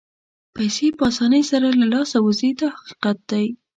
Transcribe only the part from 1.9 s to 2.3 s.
لاسه